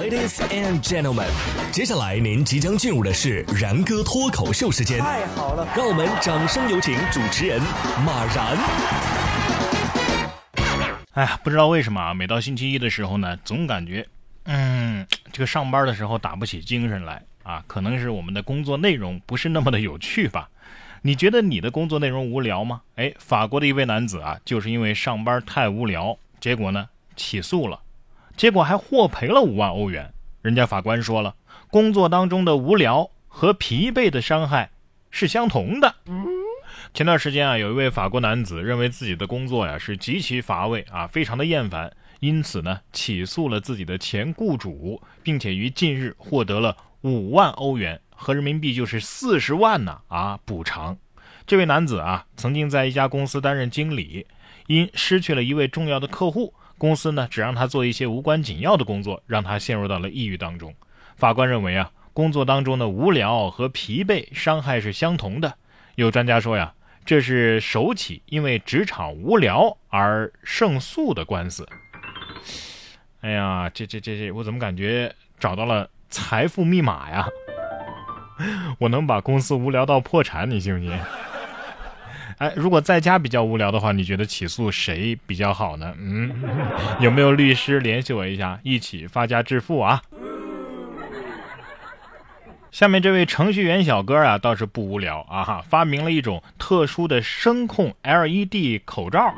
[0.00, 1.28] Ladies and gentlemen，
[1.70, 4.98] 接下来您即将进入的是然哥脱口秀时间。
[4.98, 7.60] 太好了，让我们掌声有请主持人
[8.04, 8.56] 马然。
[11.12, 14.06] 哎呀，不知道为什么啊，每到星期一的时候呢，总感觉，
[14.44, 17.62] 嗯，这个上班的时候打不起精神来啊。
[17.66, 20.48] 可能是我们的工作内容不是那么的有趣吧？
[21.02, 22.80] 你觉得你的工作内容无聊吗？
[22.96, 27.78] 哎，法国的一位男子啊，就是因为上班太无聊，结果呢起诉了，
[28.36, 30.12] 结果还获赔了五万欧元。
[30.40, 31.34] 人家法官说了，
[31.70, 34.70] 工作当中的无聊和疲惫的伤害
[35.10, 35.94] 是相同的。
[36.92, 50.98] 前段时间啊，有一位法国男子认为自己的工作呀是极其乏味啊，非常的厌烦，因此呢起诉了自己的前雇主，并且于近日获得了五万欧元，合人民币就是四十万呢啊补偿。
[51.46, 54.26] 这位男子啊曾经在一家公司担任经理，
[54.66, 60.74] 因失去了一位重要的客户，公司呢只让他做一些无关紧要的工作，让他陷入到了抑郁当中。
[61.14, 65.54] 法官认为啊，工作当中的无聊和疲惫伤害是相同的。
[65.94, 66.74] 有专家说呀。
[67.04, 71.68] 这是首起因为职场无聊而胜诉的官司。
[73.20, 77.28] 哎呀，这这这这，我怎么感觉找到了财富密码呀？
[78.78, 80.98] 我能把公司无聊到破产，你信不信？
[82.42, 85.94] 哎，如果在家比较无聊的话，你觉得起诉谁比较好呢？
[85.96, 86.28] 嗯，
[86.98, 90.02] 有没有律师联系我一下，一起发家致富啊？
[92.72, 99.32] 下面这位程序员小哥啊，倒是不无聊啊哈，发明了一种特殊的声控 LED 口罩，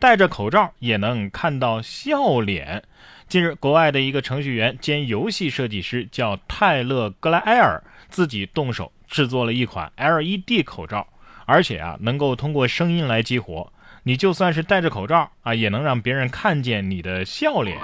[0.00, 2.82] 戴着口罩也能看到笑脸。
[3.28, 11.06] 近日，国外的一个程序员兼游戏设计师叫泰勒·格莱埃尔，自己动手制作了一款 LED 口罩，
[11.46, 17.78] 而且啊，能够通过声音来激活，你就算是戴着口罩啊，也能让别人看见你的笑脸。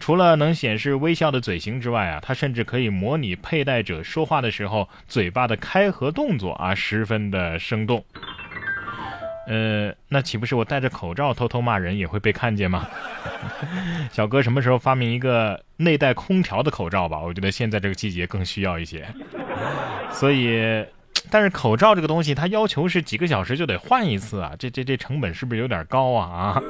[0.00, 8.04] 除了能显示微笑的嘴型之外啊，它甚至可以模拟佩戴者说话的时候嘴巴的开合动作啊，十分的生动。
[9.48, 12.86] 呃，那岂不是我戴着口罩偷偷骂人也会被看见吗？
[14.12, 17.18] 小哥什么时候发明一个内带空调的口罩吧？
[17.18, 19.06] 我觉得现在这个季节更需要一些。
[20.12, 20.84] 所以，
[21.30, 26.26] 但是口罩这个东西，它要求是几个小时就得换一次啊，这这这成本是不是有点高啊？
[26.26, 26.62] 啊？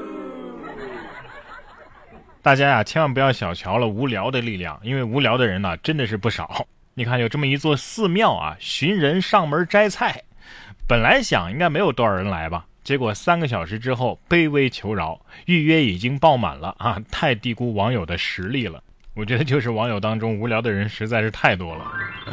[2.41, 6.67] 大家呀，千万不要小瞧了无聊的力量，因为无聊的人呢真的是不少。
[6.95, 10.23] 你看，有这么一座寺庙啊，寻人上门摘菜，
[10.87, 17.01] 本来想应该没有多少人来吧，结果三个小时之后卑微求饶，预约已经爆满了啊！
[17.11, 18.83] 太低估网友的实力了。
[19.19, 21.85] 我觉得就是网友当中无聊的人实在是太多了。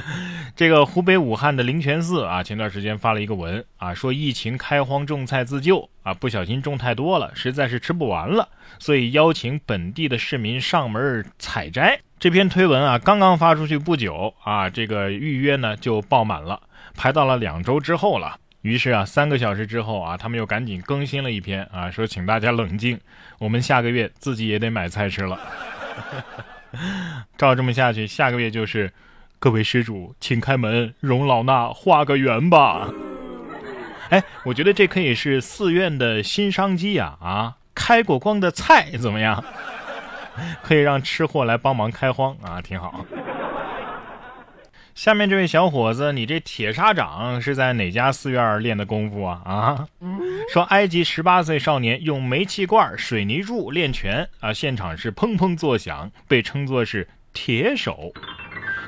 [0.55, 8.47] 这个湖北武汉的灵泉寺啊，前段时间发了一个文啊，说疫情开荒种菜自救啊，不小心种太多了，实在是吃不完了，
[8.77, 11.99] 所以邀请本地的市民上门采摘。
[12.19, 16.61] 这篇推文啊，刚刚发出去不久啊，这个预约呢就爆满了，
[16.95, 18.37] 排到了两周之后了。
[18.61, 22.99] 于是啊，三个小时之后啊，他们又赶紧更新了一篇啊，说请大家冷静，
[23.39, 25.39] 我们下个月自己也得买菜吃了。
[27.37, 28.91] 照这么下去，下个月就是
[29.39, 32.89] 各位施主，请开门，容老衲画个圆吧。
[34.09, 37.17] 哎，我觉得这可以是寺院的新商机呀！
[37.19, 39.43] 啊，开过光的菜怎么样？
[40.61, 43.05] 可以让吃货来帮忙开荒啊，挺好。
[44.93, 49.41] 下面这位小伙子，你这铁砂掌是在哪家寺院练的功夫啊？
[49.43, 49.87] 啊，
[50.47, 58.13] 说埃及十八岁少年用煤气罐、水泥柱练拳啊，现场是砰砰作响，被称作是铁手。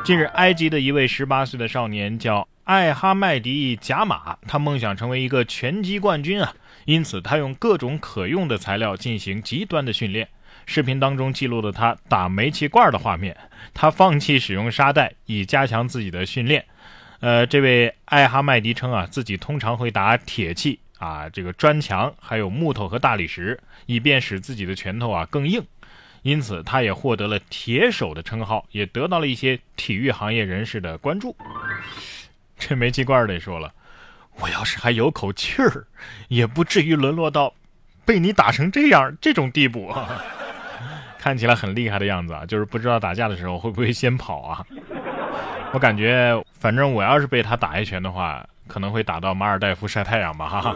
[0.06, 6.54] 近日，埃及的一位十八岁的少年叫艾哈迈迪·贾马，他梦想成为一个拳击冠军啊，
[6.86, 10.30] 因此他用各种可用的材料进行极端的训练。
[10.66, 13.36] 视频当中记录了他打煤气罐的画面，
[13.74, 16.64] 他放弃使用沙袋以加强自己的训练。
[17.20, 25.64] 呃，这位艾哈迈迪称啊，自己通常会打铁器啊，这个砖墙，还有木头和大理石，以便使自己的拳头啊更硬。
[26.24, 31.36] 因此，他也获得了“铁手”的称号，也得到了一些体育行业人士的关注。
[32.58, 33.72] 这煤气罐得说了，
[34.40, 35.86] 我要是还有口气儿，
[36.28, 37.54] 也不至于沦落到
[38.04, 39.94] 被你打成这样这种地步。
[41.20, 44.66] 看起来很厉害的样子啊，就是不知道打架的时候会不会先跑啊？
[45.72, 50.76] 我感觉，反正我要是被他打一拳的话，可能会打到马尔代夫晒太阳吧，哈哈。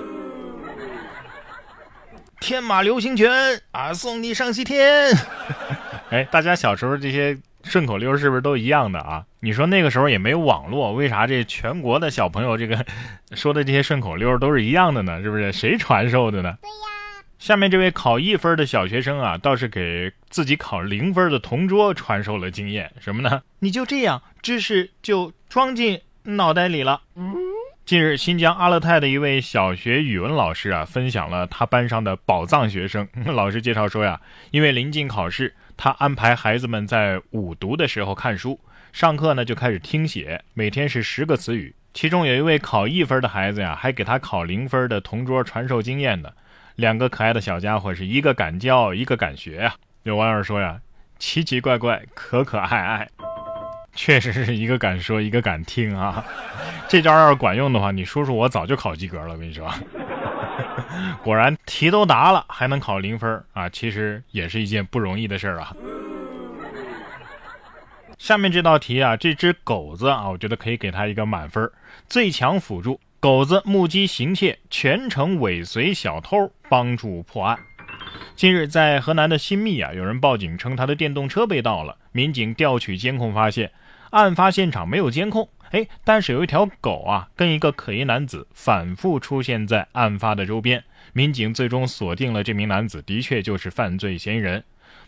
[2.40, 3.30] 天马流星拳
[3.72, 5.12] 啊，送你上西天！
[6.10, 9.24] 哎，大家小时候这些顺口溜是不是都一样的啊？
[9.42, 12.84] 你说那个时候也没有网络，为啥这全国的小朋友这个
[13.34, 15.22] 说的这些顺口溜都是一样的呢？
[15.22, 15.52] 是不是？
[15.52, 16.58] 谁传授的呢？
[16.62, 17.24] 对呀。
[17.38, 23.44] 下面这位考一分的小学生啊，倒是给自己考零分的同桌传授了经验，什么呢？
[23.60, 27.02] 你就这样，知识就装进脑袋里了。
[27.84, 33.06] 近日，新疆阿勒泰的一位小学语文老师啊，分享了他班上的宝藏学生。
[33.26, 38.58] 老师介绍说呀，因为临近考试，他安排孩子们在午读的时候看书，
[38.94, 41.76] 上课呢就开始听写，每天是十个词语。
[41.94, 46.30] 其中有一位考一分的孩子呀，还给他考零分的同桌传授经验呢。
[46.78, 49.76] 两个可爱的小家伙是一个敢教，一个敢学呀。
[50.04, 50.80] 有网友说呀，
[51.20, 53.10] 奇奇怪怪，可可爱爱，
[53.94, 56.24] 确实是一个敢说，一个敢听啊。
[56.88, 59.34] 这招要是管用的话，你叔叔我早就考及格了。
[59.34, 59.70] 我跟你说，
[61.24, 65.76] 果然题都答了，还能考零分啊，其实也是一件不容易的事儿啊。
[68.18, 71.70] 下面这道题啊，这只狗子啊，我觉得可以给他一个满分，
[72.08, 73.00] 最强辅助。
[73.20, 77.58] 狗子目击行窃，全程尾随小偷，帮助破案。
[78.36, 81.98] 近日，在河南的新密啊，有人报警称他的电动车被盗了。
[82.12, 83.72] 民警调取监控发现，
[84.12, 90.84] 案发现场没有监控，哎，但是有一条狗啊，跟一个可疑男子反复出现在案发的周边。
[91.14, 94.64] 民警最终锁定了这名男子，的确就是犯罪嫌疑人。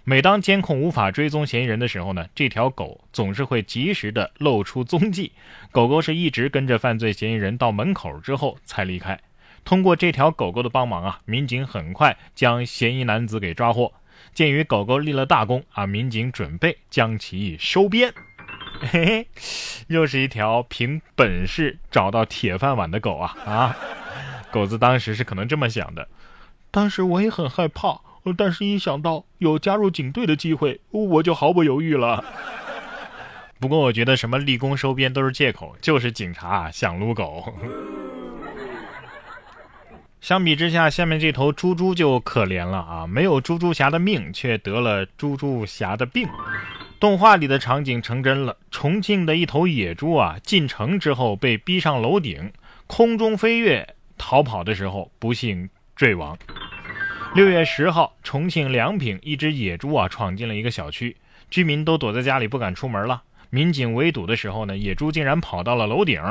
[0.05, 5.33] 每当监控无法追踪嫌疑人的时候呢，这条狗总是会及时的露出踪迹。
[5.71, 9.19] 狗狗是一直跟着犯罪嫌疑人到门口之后才离开。
[9.65, 13.91] 通过这条狗狗的帮忙啊，民警很快将嫌疑男子给抓获。
[14.33, 18.13] 鉴于狗狗立了大功啊，民警准备将其收编。
[18.91, 19.27] 嘿嘿，
[19.87, 23.77] 又是一条凭本事找到铁饭碗的狗啊啊！
[24.51, 26.07] 狗子当时是可能这么想的，
[26.69, 28.01] 当时我也很害怕。
[28.37, 32.23] 但是，一想到有加入警队的机会，我就毫不犹豫了。
[33.59, 37.53] 不过，我觉得什么立功收编都是借口，就是警察想撸狗。
[40.21, 43.05] 相比之下，下面这头猪猪就可怜了啊！
[43.05, 46.25] 没有猪猪侠的命，却得了猪猪侠的病。
[47.03, 52.53] 动画里的场景成真了，重庆的一头野猪啊，进城之后被逼上楼顶，
[52.87, 56.37] 空中飞跃逃跑的时候，不幸坠亡。
[57.35, 61.17] 六月十号，重庆梁平一只野猪啊闯进了一个小区，
[61.49, 63.23] 居民都躲在家里不敢出门了。
[63.49, 66.21] 民警围堵的时候呢，野猪竟然跑到了楼顶，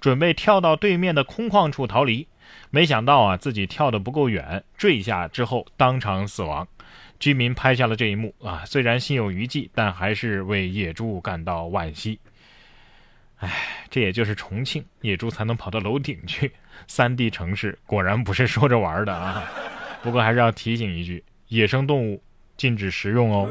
[0.00, 2.26] 准备跳到对面的空旷处逃离。
[2.70, 6.66] 没想到啊，自己跳得不够远，坠下之后当场死亡。
[7.22, 12.18] 居民拍下了这一幕啊，虽然心有余悸，但还是为野猪感到惋惜。
[13.36, 13.48] 唉，
[13.88, 16.50] 这也就是重庆野猪才能跑到楼顶去，
[16.88, 19.48] 三 D 城市果然不是说着玩的啊。
[20.02, 22.20] 不过还是要提醒一句：野生动物
[22.56, 23.48] 禁止食用哦。